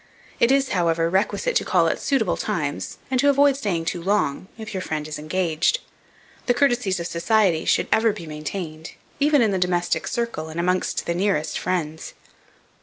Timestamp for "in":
9.43-9.51